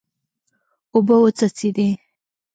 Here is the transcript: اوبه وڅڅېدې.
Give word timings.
اوبه 0.93 1.15
وڅڅېدې. 1.23 1.89